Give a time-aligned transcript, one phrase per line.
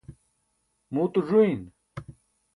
[0.93, 1.61] muuto ẓuyin